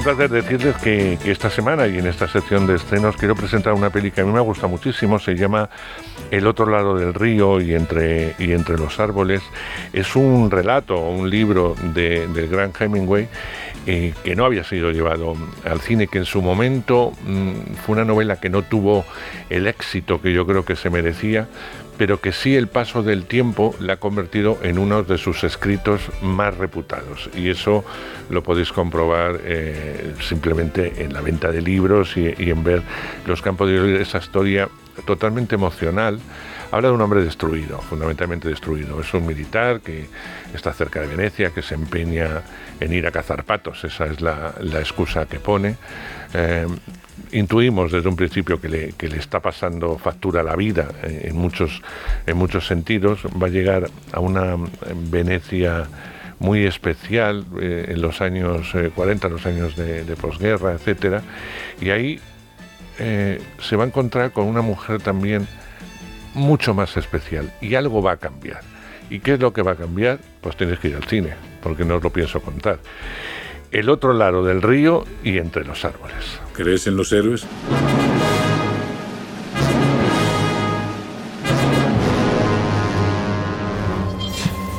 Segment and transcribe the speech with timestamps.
[0.00, 3.90] Un placer decirles que, esta semana y en esta sección de estrenos quiero presentar una
[3.90, 5.68] peli que a mí me gusta muchísimo, se llama
[6.30, 9.42] El otro lado del río y entre, y entre los árboles.
[9.92, 13.28] Es un relato, un libro de, del gran Hemingway
[13.86, 15.36] eh, que no había sido llevado
[15.66, 19.04] al cine, que en su momento mmm, fue una novela que no tuvo
[19.50, 21.46] el éxito que yo creo que se merecía,
[22.00, 26.00] pero que sí el paso del tiempo la ha convertido en uno de sus escritos
[26.22, 27.28] más reputados.
[27.36, 27.84] Y eso
[28.30, 32.82] lo podéis comprobar eh, simplemente en la venta de libros y, en ver
[33.26, 34.70] los podido oír esa historia
[35.04, 36.18] totalmente emocional.
[36.72, 38.98] Habla de un hombre destruido, fundamentalmente destruido.
[38.98, 40.06] Es un militar que
[40.54, 42.40] está cerca de Venecia, que se empeña
[42.80, 45.76] en ir a cazar patos, esa es la, la excusa que pone.
[46.32, 46.66] Eh,
[47.32, 51.28] intuimos desde un principio que le, que le, está pasando factura a la vida eh,
[51.28, 51.82] en, muchos,
[52.26, 53.20] en muchos sentidos.
[53.40, 54.56] Va a llegar a una
[55.10, 55.86] Venecia
[56.38, 61.22] muy especial eh, en los años eh, 40, los años de, de posguerra, etcétera,
[61.80, 62.18] y ahí
[63.02, 65.48] eh, se va a encontrar con una mujer también
[66.34, 68.60] mucho más especial y algo va a cambiar.
[69.08, 70.18] ¿Y qué es lo que va a cambiar?
[70.42, 71.30] Pues tienes que ir al cine,
[71.62, 72.78] porque no os lo pienso contar.
[73.70, 76.40] El otro lado del río y entre los árboles.
[76.52, 77.46] ¿Crees en los héroes?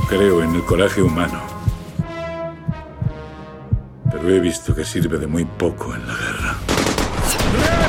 [0.09, 1.42] Creo en el coraje humano.
[4.11, 6.55] Pero he visto que sirve de muy poco en la guerra.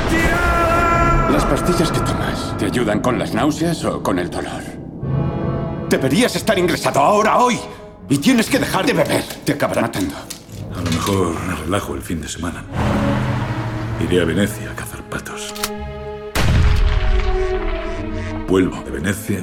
[0.04, 1.30] ¡Retirada!
[1.32, 4.62] Las pastillas que tomas, ¿te ayudan con las náuseas o con el dolor?
[5.88, 7.58] Deberías estar ingresado ahora, hoy.
[8.08, 9.24] Y tienes que dejar de beber.
[9.44, 10.14] Te acabará matando.
[11.04, 12.62] Mejor me relajo el fin de semana.
[14.04, 15.52] Iré a Venecia a cazar patos.
[18.46, 19.40] Vuelvo de Venecia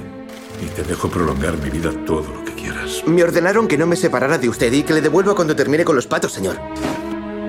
[0.63, 3.03] y te dejo prolongar mi vida todo lo que quieras.
[3.05, 5.97] Me ordenaron que no me separara de usted y que le devuelva cuando termine con
[5.97, 6.55] los patos, señor.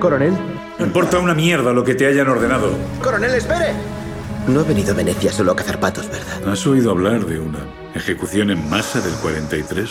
[0.01, 0.33] Coronel.
[0.77, 2.73] No importa una mierda lo que te hayan ordenado.
[3.01, 3.71] Coronel, espere.
[4.45, 6.51] No he venido a Venecia solo a cazar patos, ¿verdad?
[6.51, 7.59] ¿Has oído hablar de una
[7.95, 9.89] ejecución en masa del 43?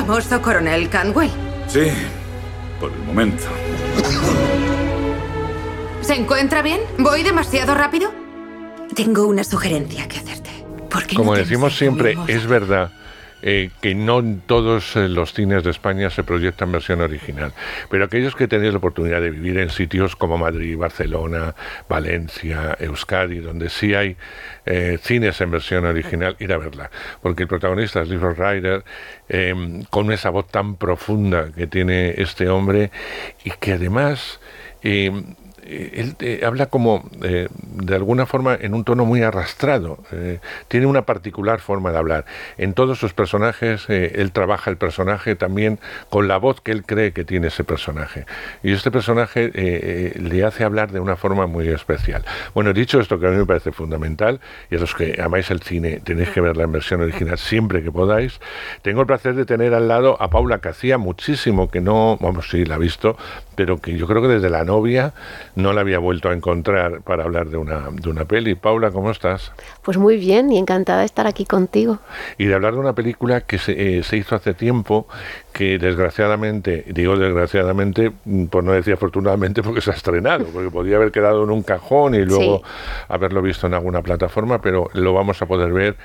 [0.00, 1.30] El famoso coronel Canwell.
[1.68, 1.88] Sí,
[2.80, 3.44] por el momento.
[6.00, 6.80] ¿Se encuentra bien?
[6.98, 8.10] ¿Voy demasiado rápido?
[8.94, 10.50] Tengo una sugerencia que hacerte.
[10.88, 12.90] ¿Por qué Como no decimos siempre, es verdad
[13.42, 17.52] eh, que no en todos eh, los cines de España se proyecta en versión original,
[17.90, 21.54] pero aquellos que tenéis la oportunidad de vivir en sitios como Madrid, Barcelona,
[21.88, 24.16] Valencia, Euskadi, donde sí hay
[24.66, 26.90] eh, cines en versión original, ir a verla,
[27.22, 28.84] porque el protagonista es Lee Ryder,
[29.28, 32.90] eh, con esa voz tan profunda que tiene este hombre
[33.44, 34.40] y que además
[34.82, 35.10] eh,
[35.66, 39.98] él eh, habla como eh, de alguna forma en un tono muy arrastrado.
[40.12, 42.24] Eh, tiene una particular forma de hablar.
[42.58, 45.78] En todos sus personajes, eh, él trabaja el personaje también
[46.08, 48.26] con la voz que él cree que tiene ese personaje.
[48.62, 52.24] Y este personaje eh, le hace hablar de una forma muy especial.
[52.54, 54.40] Bueno, dicho esto, que a mí me parece fundamental,
[54.70, 57.92] y a los que amáis el cine tenéis que verla en versión original siempre que
[57.92, 58.40] podáis,
[58.82, 62.48] tengo el placer de tener al lado a Paula, que hacía muchísimo que no, vamos,
[62.50, 63.16] sí, la ha visto,
[63.54, 65.12] pero que yo creo que desde la novia
[65.60, 68.54] no la había vuelto a encontrar para hablar de una, de una peli.
[68.54, 69.52] Paula, ¿cómo estás?
[69.82, 71.98] Pues muy bien y encantada de estar aquí contigo.
[72.38, 75.06] Y de hablar de una película que se, eh, se hizo hace tiempo,
[75.52, 78.12] que desgraciadamente, digo desgraciadamente,
[78.50, 82.14] por no decir afortunadamente, porque se ha estrenado, porque podía haber quedado en un cajón
[82.14, 83.04] y luego sí.
[83.08, 85.96] haberlo visto en alguna plataforma, pero lo vamos a poder ver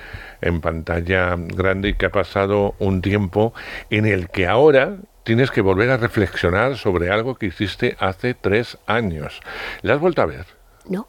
[0.41, 3.53] en pantalla grande y que ha pasado un tiempo
[3.89, 8.77] en el que ahora tienes que volver a reflexionar sobre algo que hiciste hace tres
[8.85, 9.41] años.
[9.81, 10.45] ¿La has vuelto a ver?
[10.87, 11.07] No.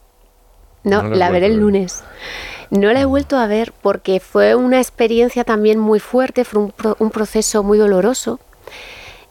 [0.82, 2.02] No, no la, la veré el lunes.
[2.70, 6.72] No la he vuelto a ver porque fue una experiencia también muy fuerte, fue un,
[6.72, 8.40] pro, un proceso muy doloroso.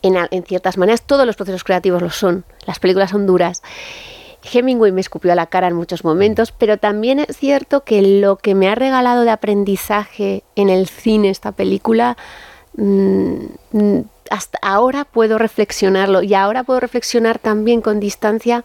[0.01, 2.45] En, en, ciertas maneras, todos los procesos creativos lo son.
[2.67, 3.63] Las películas son duras.
[4.53, 8.35] Hemingway me escupió a la cara en muchos momentos, pero también es cierto que lo
[8.35, 12.17] que me ha regalado de aprendizaje en el cine esta película
[12.77, 13.45] mmm,
[14.29, 18.63] hasta ahora puedo reflexionarlo y ahora puedo reflexionar también con distancia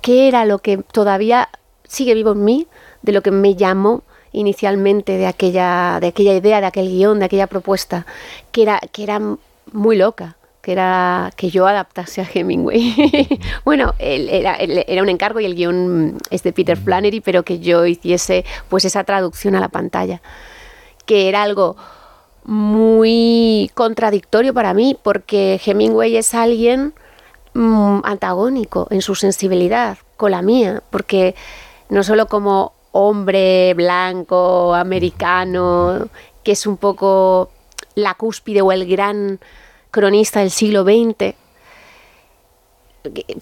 [0.00, 1.48] qué era lo que todavía
[1.86, 2.66] sigue vivo en mí,
[3.02, 4.02] de lo que me llamó
[4.32, 8.06] inicialmente de aquella, de aquella idea, de aquel guion, de aquella propuesta,
[8.52, 9.20] que era, que era
[9.72, 13.40] muy loca que era que yo adaptase a Hemingway.
[13.64, 17.86] bueno, era, era, un encargo y el guion es de Peter Flannery, pero que yo
[17.86, 20.20] hiciese pues esa traducción a la pantalla,
[21.06, 21.76] que era algo
[22.48, 26.94] muy contradictorio para mí, porque Hemingway es alguien
[27.52, 31.34] mm, antagónico en su sensibilidad con la mía, porque
[31.90, 36.08] no solo como hombre blanco, americano,
[36.42, 37.50] que es un poco
[37.94, 39.40] la cúspide o el gran
[39.90, 41.34] cronista del siglo XX,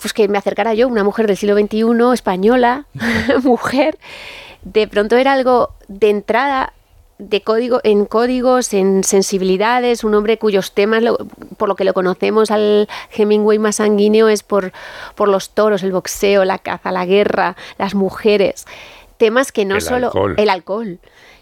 [0.00, 2.86] pues que me acercara yo, una mujer del siglo XXI, española,
[3.44, 3.98] mujer,
[4.62, 6.72] de pronto era algo de entrada
[7.18, 11.02] de código, en códigos, en sensibilidades, un hombre cuyos temas,
[11.56, 14.72] por lo que lo conocemos al Hemingway más sanguíneo, es por,
[15.14, 18.66] por los toros, el boxeo, la caza, la guerra, las mujeres.
[19.16, 20.12] Temas que no solo.
[20.36, 20.98] El alcohol.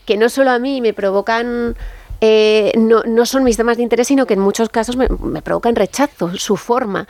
[0.07, 1.77] Que no solo a mí me provocan
[2.21, 5.09] eh, no, no, son mis temas de interés, sino que en muchos casos me,
[5.43, 7.07] provocan rechazo, su forma.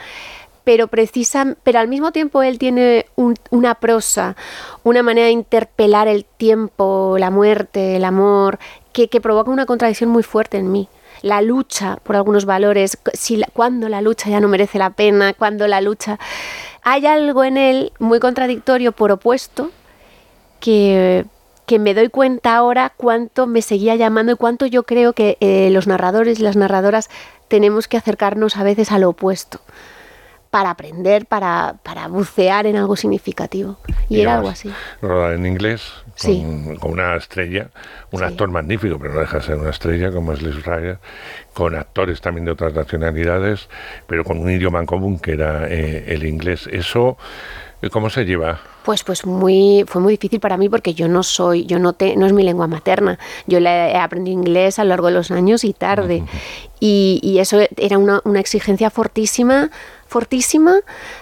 [0.65, 3.07] Pero, precisa, pero al mismo tiempo él tiene
[3.51, 4.35] una prosa,
[4.83, 8.59] una manera de interpelar el tiempo, la muerte, el amor,
[8.93, 10.89] que, provoca una contradicción muy fuerte en mí.
[11.23, 15.67] La lucha por algunos valores, si cuando la lucha ya no merece la pena, cuando
[15.67, 16.19] la lucha...
[16.87, 19.71] Hay algo en él muy contradictorio por opuesto
[20.61, 21.25] que,
[21.65, 25.71] que me doy cuenta ahora cuánto me seguía llamando y cuánto yo creo que eh,
[25.71, 27.09] los narradores y las narradoras
[27.49, 29.61] tenemos que acercarnos a veces al opuesto
[30.55, 33.77] para aprender, para, para bucear en algo significativo.
[34.09, 34.71] Y, era algo así.
[35.03, 35.83] en inglés,
[36.79, 37.71] con, una estrella,
[38.13, 40.99] un actor magnífico, pero no deja de ser una estrella como es Liz Ryder,
[41.55, 43.69] con actores también de otras nacionalidades,
[44.07, 46.69] pero con un idioma en común que era eh, el inglés.
[46.71, 47.19] Eso
[47.91, 48.61] ¿Cómo se lleva?
[48.85, 52.17] Pues, pues muy, fue muy difícil para mí porque yo no soy, yo no te,
[52.17, 53.19] no es mi lengua materna.
[53.47, 56.25] Yo le he aprendido inglés a lo largo de los años y tarde.
[56.81, 59.71] y, eso era una, exigencia fortísima,
[60.07, 60.81] fortísima,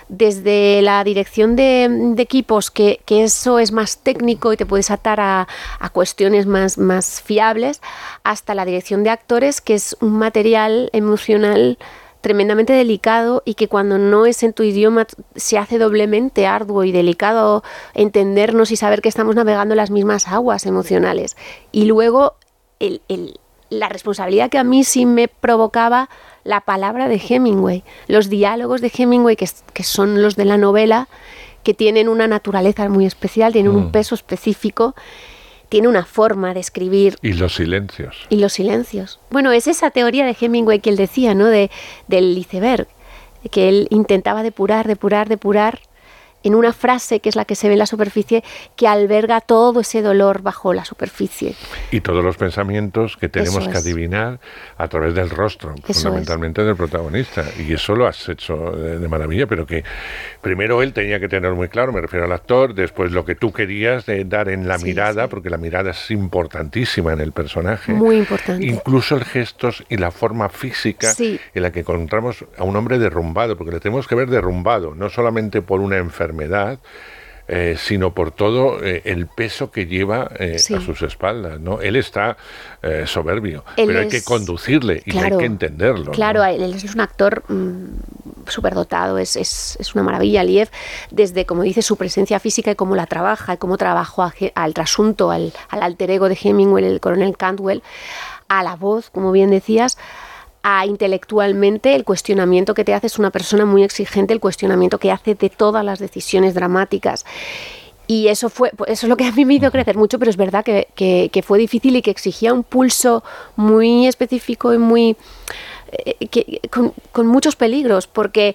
[0.09, 5.49] desde la dirección de, equipos, que, eso es más técnico y te puedes atar a,
[5.79, 7.81] a cuestiones más, más fiables,
[8.25, 11.79] hasta la dirección de actores, que es un material emocional
[12.23, 16.93] tremendamente delicado y que cuando no es en tu idioma se hace doblemente arduo y
[16.93, 17.63] delicado
[17.95, 21.37] entendernos y saber que estamos navegando las mismas aguas emocionales.
[21.73, 22.37] Y luego
[23.69, 26.09] la responsabilidad que a mí sí me provocaba
[26.45, 31.09] la palabra de Hemingway, los diálogos de Hemingway que, que son los de la novela,
[31.63, 33.93] que tienen una naturaleza muy especial, tienen un mm.
[33.93, 34.95] peso específico
[35.73, 37.17] tiene una forma de escribir.
[37.23, 38.27] Y los silencios.
[38.29, 39.21] Y los silencios.
[39.31, 41.47] Bueno, es esa teoría de Hemingway que él decía, ¿no?
[41.47, 41.71] De,
[42.09, 42.89] del iceberg,
[43.51, 45.81] que él intentaba depurar, depurar, depurar
[46.43, 48.43] en una frase que es la que se ve en la superficie,
[48.77, 51.55] que alberga todo ese dolor bajo la superficie.
[51.91, 54.41] Y todos los pensamientos que tenemos que adivinar
[54.79, 57.45] a través del rostro, fundamentalmente del protagonista.
[57.59, 59.85] Y eso lo has hecho de, maravilla, pero que
[60.41, 63.53] primero él tenía que tener muy claro, me refiero al actor, después lo que tú
[63.53, 67.93] querías de dar en la mirada, porque la mirada es importantísima en el personaje.
[67.93, 68.65] Muy importante.
[68.65, 73.57] Incluso el gestos y la forma física en la que encontramos a un hombre derrumbado,
[73.57, 76.79] porque le tenemos que ver derrumbado, no solamente por una enfermedad, enfermedad,
[77.49, 81.61] eh, sino por todo eh, el peso que lleva eh, a sus espaldas.
[81.61, 81.81] ¿no?
[81.81, 82.37] Él está
[83.07, 86.13] soberbio, pero hay que conducirle y hay que entenderlo.
[86.13, 90.43] Claro, él es un actor mm, superdotado, es, es, es, una maravilla.
[90.43, 90.69] Liev,
[91.11, 95.31] desde, como dice, su presencia física y cómo la trabaja, y cómo trabajó al trasunto,
[95.31, 97.83] al, al alter ego de Hemingway, el coronel Cantwell,
[98.49, 99.97] a la voz, como bien decías,
[100.63, 105.11] a intelectualmente el cuestionamiento que te hace es una persona muy exigente, el cuestionamiento que
[105.11, 107.25] hace de todas las decisiones dramáticas.
[108.07, 110.31] Y eso fue, pues, eso es lo que a mí me hizo crecer mucho, pero
[110.31, 113.25] es verdad que, fue difícil y que exigía un pulso
[113.57, 115.17] muy específico y muy
[115.93, 118.55] eh, con, con muchos peligros, porque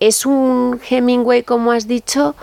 [0.00, 2.34] es un Hemingway, como has dicho,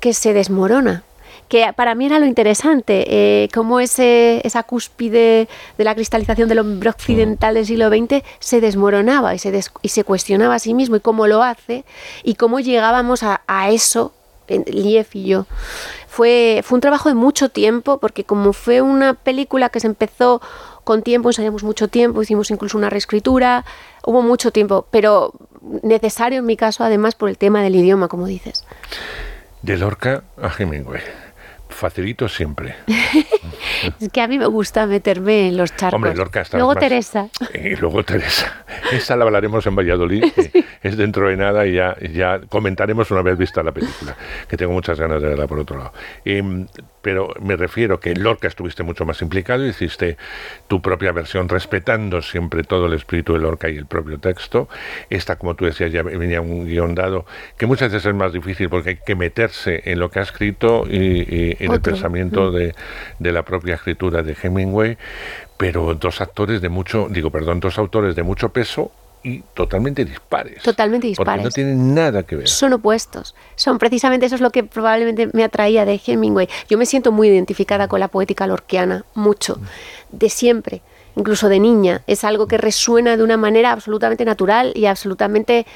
[0.00, 1.04] que se desmorona
[1.52, 6.60] que para mí era lo interesante, eh, cómo ese, esa cúspide de la cristalización del
[6.60, 10.96] hombre occidental del siglo XX se desmoronaba y se, y se cuestionaba a sí mismo
[10.96, 11.84] y cómo lo hace
[12.24, 14.14] y cómo llegábamos a, eso,
[14.48, 15.44] Lief y yo.
[16.08, 20.40] Fue, fue un trabajo de mucho tiempo porque como fue una película que se empezó
[20.84, 23.66] con tiempo, ensayamos mucho tiempo, hicimos incluso una reescritura,
[24.06, 25.34] hubo mucho tiempo, pero
[25.82, 28.64] necesario en mi caso además por el tema del idioma, como dices.
[29.60, 31.02] De Lorca a Hemingway
[31.72, 32.74] facilito siempre.
[34.00, 35.96] es que a mí me gusta meterme en los charcos.
[35.96, 37.28] Hombre, Lorca está Luego Teresa.
[37.54, 38.64] Y luego Teresa.
[38.92, 40.24] Esa la hablaremos en Valladolid.
[40.82, 44.16] es dentro de nada y ya, ya comentaremos una vez vista la película,
[44.48, 45.92] que tengo muchas ganas de verla por otro lado.
[46.24, 46.66] Em,
[47.02, 50.16] pero me refiero que en Lorca estuviste mucho más implicado, hiciste
[50.68, 54.68] tu propia versión respetando siempre todo el espíritu de Lorca y el propio texto.
[55.10, 58.68] Esta, como tú decías, ya venía un guion dado, que muchas veces es más difícil
[58.68, 62.54] porque hay que meterse en lo que ha escrito y, en el pensamiento mm.
[62.54, 62.74] de,
[63.18, 64.96] de la propia escritura de Hemingway,
[65.56, 68.92] pero dos actores de mucho, digo, perdón, dos autores de mucho peso
[69.24, 70.62] y totalmente dispares.
[70.62, 71.44] Totalmente dispares.
[71.44, 72.48] no tienen nada que ver.
[72.48, 73.34] Son opuestos.
[73.54, 76.48] Son precisamente eso es lo que probablemente me atraía de Hemingway.
[76.68, 79.60] Yo me siento muy identificada con la poética lorquiana, mucho,
[80.10, 80.82] de siempre,
[81.14, 82.02] incluso de niña.
[82.06, 85.66] Es algo que resuena de una manera absolutamente natural y absolutamente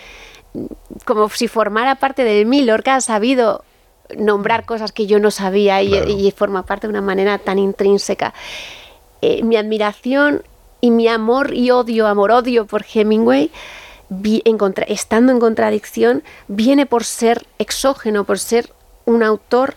[0.54, 0.64] mm,
[1.04, 2.62] como si formara parte de mí.
[2.62, 3.64] Lorca ha sabido
[4.18, 8.34] nombrar cosas que yo no sabía y, forma parte de una manera tan intrínseca.
[9.22, 10.42] Eh, mi admiración
[10.86, 13.50] y mi amor y odio, amor-odio por Hemingway,
[14.86, 18.70] estando en contradicción, viene por ser exógeno, por ser
[19.04, 19.74] un autor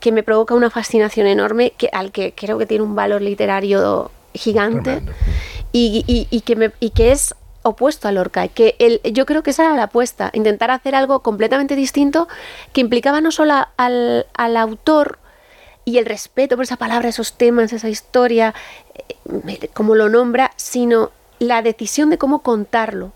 [0.00, 4.10] que me provoca una fascinación enorme, que, al que creo que tiene un valor literario
[4.34, 5.02] gigante
[5.70, 8.48] y, que me, y que es opuesto a Lorca.
[8.48, 12.26] Que el, yo creo que esa era la apuesta, intentar hacer algo completamente distinto
[12.72, 15.20] que implicaba no solo al, al autor
[15.84, 18.54] y el respeto por esa palabra, esos temas, esa historia,
[18.94, 23.12] eh, como lo nombra, sino la decisión de cómo contarlo.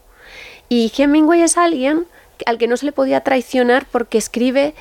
[0.69, 2.07] Y Hemingway es alguien
[2.47, 4.75] al que no se le podía traicionar porque escribe,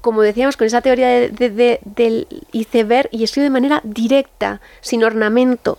[0.00, 5.78] como decíamos, con esa teoría del iceberg y escribe de manera directa, sin ornamento.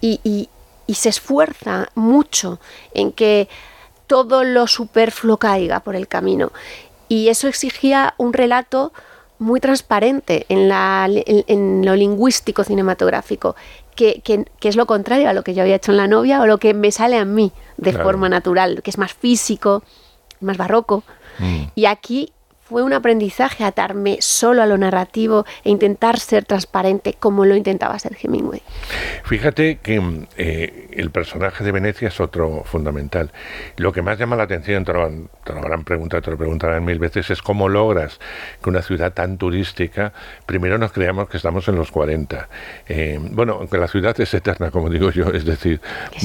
[0.00, 0.48] Y,
[0.86, 2.60] y se esfuerza mucho
[2.94, 3.48] en que
[4.06, 6.52] todo lo superfluo caiga por el camino.
[7.08, 8.92] Y eso exigía un relato
[9.38, 13.56] muy transparente en, la, en, lo lingüístico cinematográfico,
[13.94, 16.46] que, que, es lo contrario a lo que yo había hecho en La novia o
[16.46, 19.82] lo que me sale a mí de forma natural, que es más físico,
[20.40, 21.04] más barroco.
[21.38, 21.62] Mm.
[21.74, 22.32] Y aquí
[22.68, 27.98] fue un aprendizaje atarme solo a lo narrativo e intentar ser transparente como lo intentaba
[27.98, 28.60] ser Hemingway.
[29.24, 33.30] Fíjate que eh, el personaje de Venecia es otro fundamental.
[33.76, 37.30] Lo que más llama la atención, te lo, habrán preguntado, te lo preguntarán mil veces,
[37.30, 38.18] es cómo logras
[38.62, 40.12] que una ciudad tan turística,
[40.44, 42.48] primero nos creamos que estamos en los 40.
[42.88, 45.80] Eh, bueno, aunque la ciudad es eterna, como digo yo, es decir,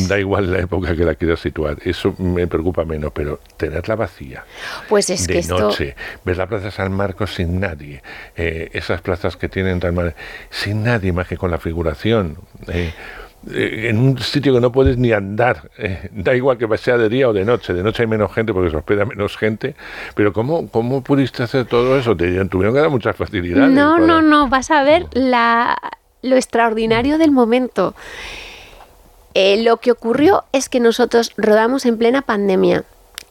[0.08, 4.44] da igual la época que la quieras situar, eso me preocupa menos, pero tenerla vacía.
[4.89, 8.01] Pues es de que noche, la Plaza San Marcos sin nadie,
[8.36, 9.94] eh, esas plazas que tienen tan
[10.50, 12.38] sin nadie más que con la figuración.
[12.68, 12.92] Eh,
[13.52, 15.70] eh, en un sitio que no puedes ni andar,
[16.12, 18.70] da igual que sea de día o de noche, de noche hay menos gente porque
[18.70, 19.76] se hospeda menos gente,
[20.16, 22.16] pero ¿cómo, cómo pudiste hacer todo eso?
[22.16, 23.72] Te tuvieron que dar muchas facilidades.
[23.72, 25.78] No, no, no, vas a ver la,
[26.22, 27.96] lo extraordinario del momento.
[29.36, 32.84] lo que ocurrió es que nosotros rodamos en plena pandemia.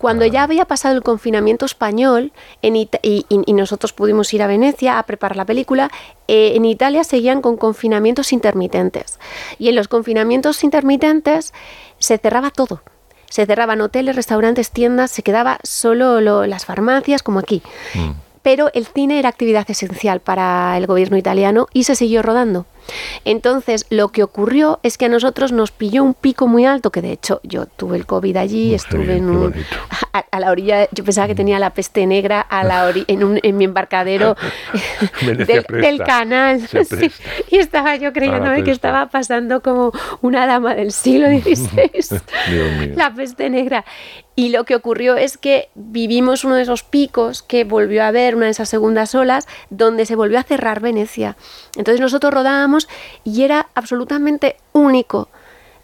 [0.03, 5.37] Cuando ya había pasado el confinamiento español y, nosotros pudimos ir a Venecia a preparar
[5.37, 5.93] la película,
[6.27, 9.21] eh, en Italia seguían con confinamientos intermitentes.
[9.61, 11.55] Y en los confinamientos intermitentes
[12.01, 12.83] se cerraba todo.
[13.31, 17.63] Se cerraban hoteles, restaurantes, tiendas, se quedaba solo las farmacias, como aquí.
[17.95, 18.11] Mm.
[18.43, 22.67] Pero el cine era actividad esencial para el gobierno italiano y se siguió rodando.
[23.25, 27.03] Entonces, lo que ocurrió es que a nosotros nos pilló un pico muy alto, que
[27.03, 29.33] de hecho yo tuve el COVID allí, estuve en
[30.13, 33.57] a, la orilla, yo pensaba que tenía la peste negra a la en, un, en
[33.57, 34.37] mi embarcadero
[35.23, 36.61] del, canal.
[37.51, 42.21] y estaba yo creyendo que estaba pasando como una dama del siglo XVI,
[42.95, 43.85] la peste negra.
[44.35, 48.35] Y lo que ocurrió es que vivimos uno de esos picos que volvió a haber,
[48.35, 51.37] una de esas segundas olas, donde se volvió a cerrar Venecia.
[51.77, 52.72] Entonces nosotros rodábamos
[53.25, 55.29] y era absolutamente único.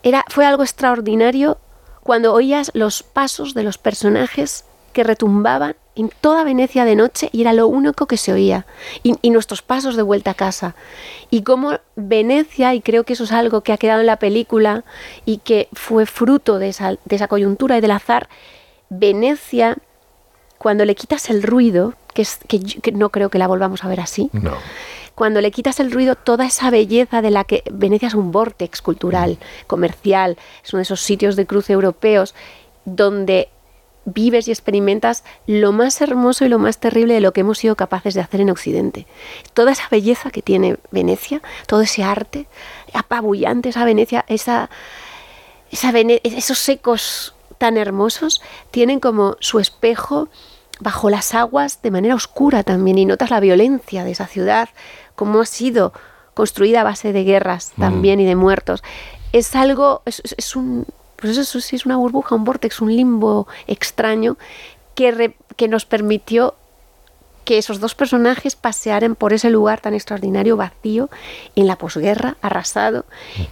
[0.03, 1.59] Era, fue algo extraordinario
[2.03, 7.43] cuando oías los pasos de los personajes que retumbaban en toda Venecia de noche y
[7.43, 8.67] era lo único que se oía.
[9.03, 10.75] Y, nuestros pasos de vuelta a casa.
[11.29, 14.85] Y cómo Venecia, y creo que eso es algo que ha quedado en la película
[15.25, 16.97] y que fue fruto de esa,
[17.29, 18.29] coyuntura y del azar,
[18.91, 19.77] Venecia,
[20.57, 23.89] cuando le quitas el ruido, que, es, que, que no creo que la volvamos a
[23.89, 24.57] ver así, no
[25.19, 28.81] cuando le quitas el ruido, toda esa belleza de la que Venecia es un vortex
[28.81, 32.37] cultural, comercial, es uno de esos sitios de cruce europeos
[32.85, 33.49] donde
[34.05, 37.75] vives y experimentas lo más hermoso y lo más terrible de lo que hemos sido
[37.75, 39.09] capaces de hacer en Occidente.
[39.55, 42.47] Toda esa belleza que tiene Venecia, todo ese arte
[42.93, 44.71] apabullante, esa Venecia, esa,
[45.73, 45.91] esa
[46.23, 50.29] esos ecos tan hermosos, tienen como su espejo
[50.79, 54.69] bajo las aguas de manera oscura también y notas la violencia de esa ciudad
[55.19, 55.93] cómo ha sido
[56.33, 58.85] construida a base de guerras también y de muertos.
[59.33, 64.39] Es algo, es, un, pues eso sí es una burbuja, un vortex, un limbo extraño
[64.95, 66.55] que, que nos permitió
[67.45, 71.11] que esos dos personajes pasearan por ese lugar tan extraordinario, vacío,
[71.57, 73.05] en la posguerra, arrasado,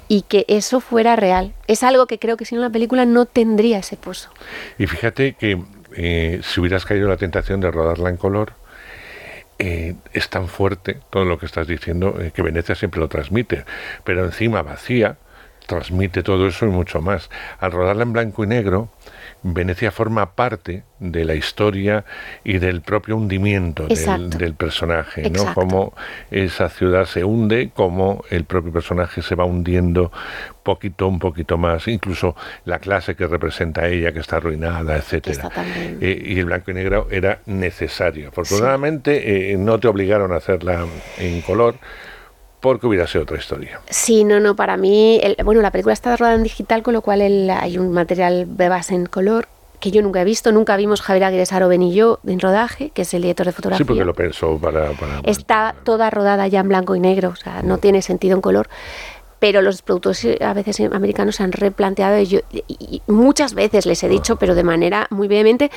[0.06, 1.52] y que eso fuera real.
[1.66, 4.30] Es algo que creo que sin la película no tendría ese pozo.
[4.78, 5.61] Y fíjate que
[5.96, 8.52] eh, si hubieras caído la tentación de rodarla en color,
[9.58, 13.64] eh, es tan fuerte todo lo que estás diciendo eh, que Venecia siempre lo transmite,
[14.04, 15.16] pero encima vacía
[15.66, 17.30] transmite todo eso y mucho más.
[17.58, 18.88] Al rodarla en blanco y negro,
[19.42, 22.04] Venecia forma parte de la historia
[22.42, 25.54] y del propio hundimiento del, personaje, ¿no?
[25.54, 25.94] Cómo
[26.30, 30.11] esa ciudad se hunde, cómo el propio personaje se va hundiendo
[30.64, 35.50] poquito, un poquito más, incluso la clase que representa ella, que está arruinada, etcétera.
[36.00, 38.30] Eh, y el blanco y negro era necesario.
[38.30, 40.85] Afortunadamente eh, no te obligaron a hacerla
[41.18, 41.76] en color,
[42.60, 43.80] porque hubiera sido otra historia.
[43.88, 47.20] Sí, no, no, para mí, bueno, la película está rodada en digital, con lo cual
[47.50, 49.48] hay un material de base en color
[49.80, 53.02] que yo nunca he visto, nunca vimos Javier Aguirre Saroben y yo en rodaje, que
[53.02, 53.84] es el director de fotografía.
[53.84, 54.90] Sí, porque lo pensó para...
[55.25, 58.68] Está toda rodada ya en blanco y negro, o sea, no tiene sentido en color.
[59.38, 64.08] Pero los productores a veces americanos se han replanteado y, y, muchas veces les he
[64.08, 65.70] dicho, pero de manera muy vehemente,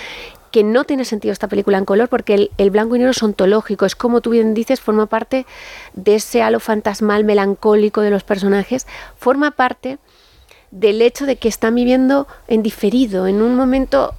[0.51, 3.85] que no tiene sentido esta película en color porque el, blanco y negro es ontológico,
[3.85, 5.45] es como tú bien dices, forma parte
[5.93, 8.87] de ese halo fantasmal melancólico de los personajes,
[9.17, 9.97] forma parte
[10.71, 14.13] del hecho de que están viviendo en diferido, en un momento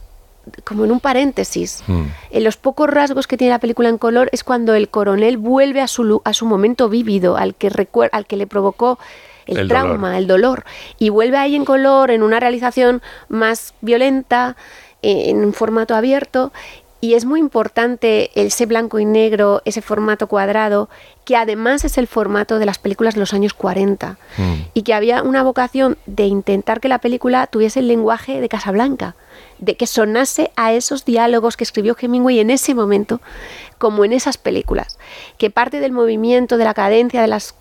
[0.65, 1.83] como en un paréntesis.
[1.87, 2.07] Hmm.
[2.31, 5.81] En los pocos rasgos que tiene la película en color es cuando el coronel vuelve
[5.81, 7.71] a su, a su momento vívido, al que,
[8.13, 8.99] al que le provocó
[9.47, 10.65] el, trauma, el dolor,
[10.99, 14.57] y vuelve ahí en color, en una realización más violenta,
[15.03, 16.53] en un formato abierto
[17.03, 20.91] y es muy importante ese blanco y negro, ese formato cuadrado,
[21.25, 24.55] que además es el formato de las películas de los años 40 mm.
[24.75, 29.15] y que había una vocación de intentar que la película tuviese el lenguaje de Casablanca,
[29.59, 33.23] de que sonase a esos diálogos que escribió Hemingway en ese momento,
[33.79, 34.99] como en esas películas,
[35.39, 37.55] que parte del movimiento, de la cadencia, de las,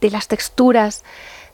[0.00, 1.04] de las texturas,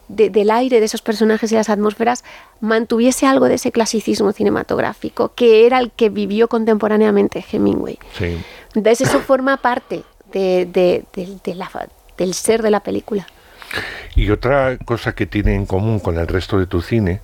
[0.08, 2.24] del aire de esos personajes y las atmósferas
[2.60, 7.98] mantuviese algo de ese clasicismo cinematográfico que era el que vivió contemporáneamente Hemingway.
[8.74, 10.66] Entonces eso forma parte de,
[12.16, 13.26] del ser de la película.
[14.14, 17.20] Y otra cosa que tiene en común con el resto de tu cine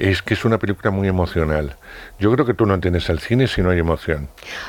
[0.00, 1.76] es que es una película muy emocional.
[2.18, 4.28] Yo creo que tú no entiendes el cine si no hay emoción.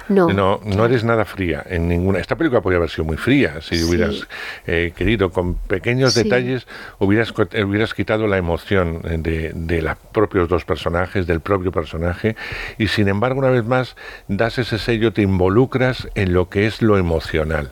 [0.09, 0.27] No.
[0.27, 2.19] No, no eres nada fría en ninguna.
[2.19, 4.27] Esta película podría haber sido muy fría si hubieras
[4.67, 5.31] eh, querido.
[5.31, 6.67] Con pequeños detalles
[6.99, 12.35] hubieras, hubieras quitado la emoción de, de los propios dos personajes, del propio personaje.
[12.77, 13.95] Y sin embargo, una vez más,
[14.27, 17.71] das ese sello, te involucras en lo que es lo emocional.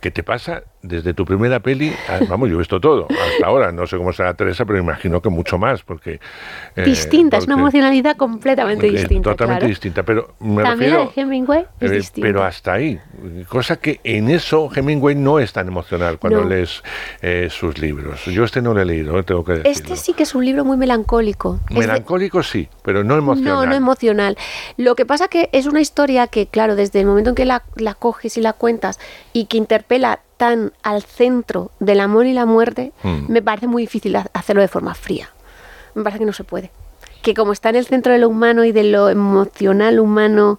[0.00, 1.92] ¿Qué te pasa desde tu primera peli?
[2.08, 3.72] Ah, vamos, yo he visto todo hasta ahora.
[3.72, 6.20] No sé cómo será Teresa, pero imagino que mucho más, porque...
[6.76, 9.30] Eh, distinta, es una emocionalidad completamente distinta.
[9.30, 11.12] Totalmente distinta, pero me También refiero...
[11.14, 12.98] de Hemingway es eh, Pero hasta ahí.
[13.48, 16.82] Cosa que en eso Hemingway no es tan emocional cuando lees
[17.20, 18.24] eh, sus libros.
[18.26, 19.70] Yo este no lo he leído, tengo que decirlo.
[19.70, 21.60] Este sí que es un libro muy melancólico.
[21.70, 23.54] Melancólico sí, pero no emocional.
[23.54, 24.36] No, no emocional.
[24.76, 27.62] Lo que pasa que es una historia que, claro, desde el momento en que la,
[27.76, 28.98] la coges y la cuentas
[29.32, 33.30] y que interpela tan al centro del amor y la muerte, hmm.
[33.30, 35.28] me parece muy difícil hacerlo de forma fría.
[35.94, 36.70] Me parece que no se puede.
[37.20, 40.58] Que como está en el centro de lo humano y de lo emocional humano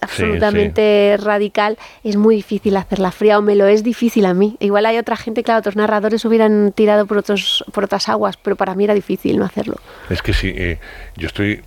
[0.00, 4.56] absolutamente radical, es muy difícil hacerla fría o me lo es difícil a mí.
[4.58, 8.56] Igual hay otra gente, claro, otros narradores hubieran tirado por, otros, por otras aguas, pero
[8.56, 9.76] para mí era difícil no hacerlo.
[10.08, 10.80] Es que sí, eh,
[11.16, 11.62] yo estoy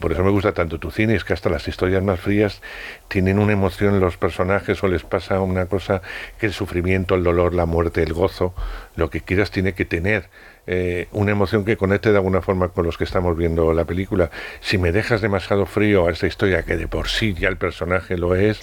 [0.00, 2.62] por eso me gusta tanto tu cine, es que hasta las historias más frías
[3.08, 6.02] tienen una emoción los personajes o les pasa una cosa
[6.38, 8.54] que el sufrimiento, el dolor, la muerte, el gozo,
[8.96, 10.28] lo que quieras tiene que tener
[10.68, 14.30] eh, una emoción que conecte de alguna forma con los que estamos viendo la película.
[14.60, 18.16] Si me dejas demasiado frío a esta historia, que de por sí ya el personaje
[18.16, 18.60] lo es,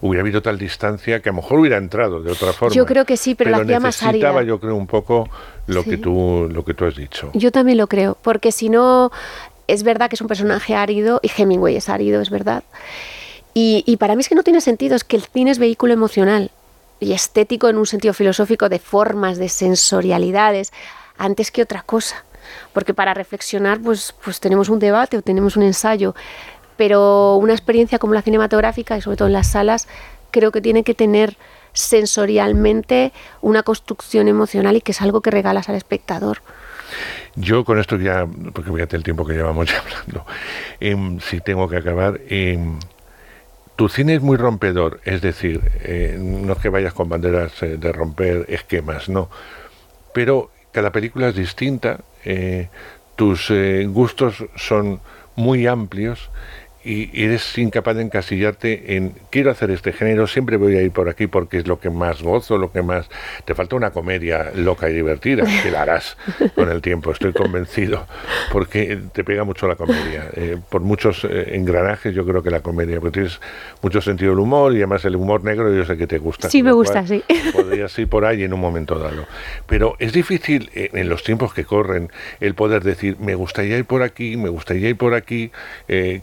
[0.00, 2.74] hubiera habido tal distancia que a lo mejor hubiera entrado de otra forma.
[2.74, 4.42] Yo creo que sí, pero, lo hacía más árida.
[4.42, 5.28] yo creo, un poco
[5.66, 7.30] lo, que tú, lo que tú has dicho.
[7.34, 9.12] Yo también lo creo, porque si no
[9.68, 12.64] es verdad que es un personaje árido y Hemingway es árido, es verdad.
[13.56, 16.50] Y, para mí es que no tiene sentido, es que el cine es vehículo emocional
[16.98, 20.72] y estético en un sentido filosófico de formas, de sensorialidades,
[21.18, 22.24] antes que otra cosa.
[22.72, 26.16] Porque para reflexionar, pues, pues tenemos un debate o tenemos un ensayo,
[26.76, 29.86] pero una experiencia como la cinematográfica, y sobre todo en las salas,
[30.32, 31.36] creo que tiene que tener
[31.74, 36.42] sensorialmente una construcción emocional y que es algo que regalas al espectador.
[37.36, 40.26] Yo con esto ya, porque fíjate el tiempo que llevamos ya hablando,
[40.80, 42.78] em, si tengo que acabar, em,
[43.76, 47.76] tu cine es muy rompedor, es decir, eh, no es que vayas con banderas eh,
[47.76, 49.28] de romper esquemas, no,
[50.12, 52.68] pero cada película es distinta, eh,
[53.16, 53.52] tus
[53.86, 55.00] gustos son
[55.36, 56.30] muy amplios
[56.84, 61.08] y eres incapaz de encasillarte en quiero hacer este género, siempre voy a ir por
[61.08, 63.08] aquí porque es lo que más gozo, lo que más...
[63.46, 66.18] Te falta una comedia loca y divertida, que la harás
[66.54, 68.06] con el tiempo, estoy convencido,
[68.52, 70.28] porque te pega mucho la comedia.
[70.34, 73.40] Eh, por muchos eh, engranajes yo creo que la comedia, porque tienes
[73.80, 76.50] mucho sentido del humor y además el humor negro yo sé que te gusta.
[76.50, 77.24] Sí, me gusta, sí.
[77.52, 79.26] Podrías ir por ahí en un momento dado.
[79.66, 83.86] Pero es difícil eh, en los tiempos que corren el poder decir, me gustaría ir
[83.86, 85.50] por aquí, me gustaría ir por aquí,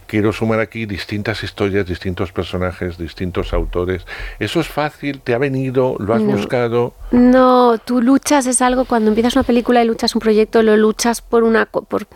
[0.05, 4.05] quiero sumar aquí distintas historias, distintos personajes, distintos autores.
[4.39, 5.21] ¿Eso es fácil?
[5.21, 5.95] ¿Te ha venido?
[5.99, 6.93] ¿Lo has buscado?
[7.11, 11.21] No, tú luchas, es algo, cuando empiezas una película y luchas un proyecto, lo luchas
[11.21, 12.07] por una, por,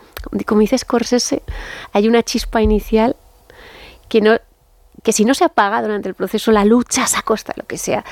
[0.46, 1.44] como dice Scorsese,
[1.94, 3.16] hay una chispa inicial
[4.10, 4.38] que no
[5.04, 7.78] que si no se apaga durante el proceso, la luchas a costa de lo que
[7.78, 8.04] sea.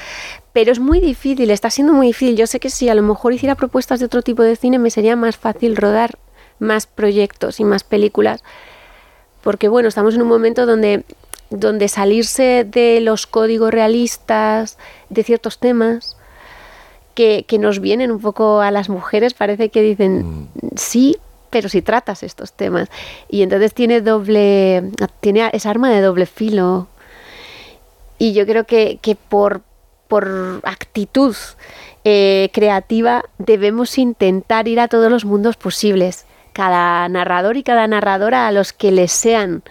[0.53, 2.37] Pero es muy difícil, está siendo muy difícil.
[2.37, 4.91] Yo sé que si a lo mejor hiciera propuestas de otro tipo de cine, me
[4.91, 6.19] sería más fácil rodar
[6.59, 8.43] más proyectos y más películas
[9.43, 11.03] porque bueno, estamos en un momento donde,
[11.49, 14.77] donde salirse de los códigos realistas
[15.09, 16.17] de ciertos temas
[17.13, 20.47] que, nos vienen un poco a las mujeres, parece que dicen mm.
[20.75, 21.17] sí,
[21.49, 22.89] pero si tratas estos temas.
[23.29, 26.87] Y entonces tiene doble, tiene esa arma de doble filo.
[28.17, 28.97] Y yo creo que,
[29.29, 29.61] por,
[30.07, 31.35] por actitud
[32.05, 38.47] eh, creativa debemos intentar ir a todos los mundos posibles cada narrador y cada narradora
[38.47, 39.63] a los que les sean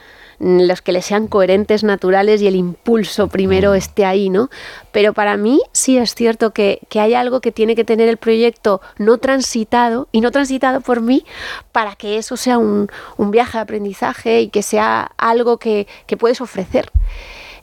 [0.42, 4.50] los que les sean coherentes, naturales y el impulso primero esté ahí, ¿no?
[4.90, 8.80] Pero para mí sí es cierto que, hay algo que tiene que tener el proyecto
[8.98, 11.24] no transitado y no transitado por mí
[11.70, 16.40] para que eso sea un, viaje de aprendizaje y que sea algo que, que puedes
[16.40, 16.90] ofrecer.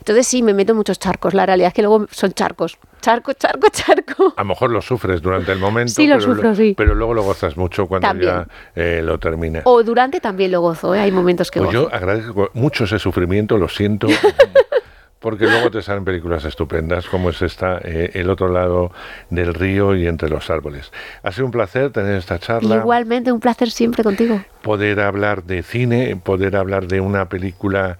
[0.00, 1.34] Entonces sí, me meto en muchos charcos.
[1.34, 2.78] La realidad es que luego son charcos.
[3.00, 4.34] Charco, charco, charco.
[4.36, 5.92] A lo mejor lo sufres durante el momento.
[5.92, 6.74] Sí, lo pero, sufro, sí.
[6.76, 9.62] Pero luego lo gozas mucho cuando ya eh, lo terminas.
[9.66, 11.00] O durante también lo gozo, ¿eh?
[11.00, 11.88] hay momentos que pues gozo.
[11.90, 14.08] Yo agradezco mucho ese sufrimiento, lo siento.
[15.20, 18.90] porque luego te salen películas estupendas como es esta, eh, El otro lado
[19.28, 20.90] del río y entre los árboles.
[21.22, 22.76] Ha sido un placer tener esta charla.
[22.76, 24.42] Igualmente, un placer siempre contigo.
[24.62, 27.98] Poder hablar de cine, poder hablar de una película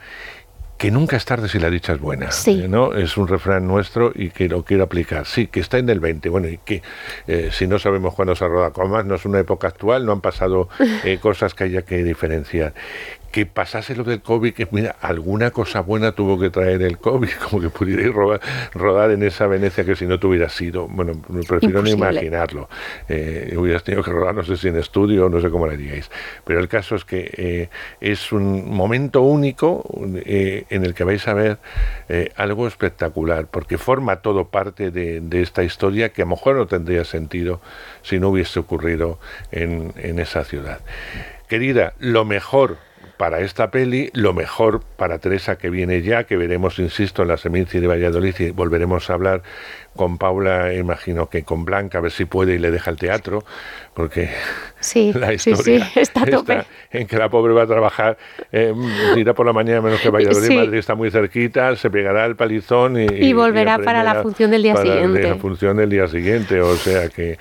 [0.80, 2.30] que nunca es tarde si la dicha es buena.
[2.30, 2.64] Sí.
[2.66, 2.94] ¿no?
[2.94, 5.26] Es un refrán nuestro y que lo quiero aplicar.
[5.26, 6.30] Sí, que está en el 20.
[6.30, 6.82] Bueno, y que
[7.26, 10.06] eh, si no sabemos cuándo se ha rodado, como más no es una época actual,
[10.06, 10.70] no han pasado
[11.04, 12.72] eh, cosas que haya que diferenciar
[13.30, 17.30] que pasase lo del COVID, que mira, alguna cosa buena tuvo que traer el COVID,
[17.50, 18.12] como que pudierais
[18.74, 21.12] rodar en esa Venecia que si no te hubieras sido, bueno,
[21.46, 22.68] prefiero no imaginarlo.
[23.08, 26.10] Eh, hubieras tenido que rodar, no sé si en estudio, no sé cómo le diríais.
[26.44, 27.68] Pero el caso es que eh,
[28.00, 29.84] es un momento único
[30.24, 31.58] eh, en el que vais a ver
[32.36, 36.66] algo espectacular, porque forma todo parte de, de, esta historia que a lo mejor no
[36.66, 37.60] tendría sentido
[38.02, 39.18] si no hubiese ocurrido
[39.52, 40.80] en, en esa ciudad.
[41.48, 42.78] Querida, lo mejor
[43.20, 47.36] para esta peli, lo mejor para Teresa que viene ya, que veremos, insisto, en la
[47.36, 49.42] Seminci de Valladolid y volveremos a hablar
[49.94, 53.44] con Paula, imagino que con Blanca, a ver si puede y le deja el teatro,
[53.92, 54.30] porque
[54.78, 56.62] sí, la historia sí, está, tope.
[56.92, 58.16] en que la pobre va a trabajar,
[58.52, 58.72] eh,
[59.18, 60.56] irá por la mañana menos que Valladolid.
[60.56, 64.62] Madrid está muy cerquita, se pegará el palizón y, y volverá para la función del
[64.62, 65.22] día siguiente.
[65.24, 67.36] La función del día siguiente, o sea que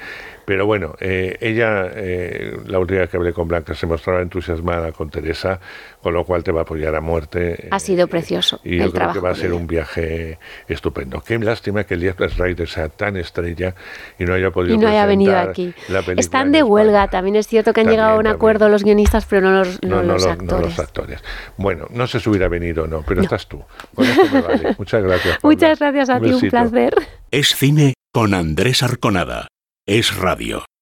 [0.50, 4.92] pero bueno, eh, ella, eh, la última vez que hablé con Blanca, se mostraba entusiasmada
[4.92, 5.60] con Teresa,
[6.02, 7.68] con lo cual te va a apoyar a muerte.
[7.70, 8.60] Ha sido precioso.
[8.64, 11.22] Y yo creo que va a ser un viaje estupendo.
[11.22, 13.76] Qué lástima que el Díaz Rider sea tan estrella
[14.18, 15.72] y no haya podido y no haya venido aquí.
[16.18, 19.42] Están de huelga, también es cierto que han llegado a un acuerdo los guionistas, pero
[19.42, 20.66] no los, no, los, actores.
[20.66, 21.24] los actores.
[21.58, 23.64] Bueno, no sé si hubiera venido o no, pero estás tú.
[23.94, 24.76] Con esto me vale.
[24.80, 25.38] Muchas gracias.
[25.44, 26.96] Muchas gracias a ti, un placer.
[27.30, 29.48] Es cine con Andrés Arconada.
[29.92, 30.70] Es radio.